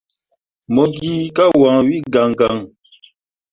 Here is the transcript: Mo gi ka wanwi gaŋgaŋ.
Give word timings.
Mo 0.73 0.83
gi 0.95 1.13
ka 1.35 1.45
wanwi 1.61 1.97
gaŋgaŋ. 2.13 2.57